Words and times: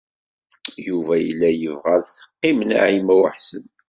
Yuba 0.87 1.15
yella 1.25 1.49
yebɣa 1.61 1.93
ad 1.99 2.03
teqqim 2.17 2.57
Naɛima 2.69 3.13
u 3.19 3.23
Ḥsen. 3.33 3.65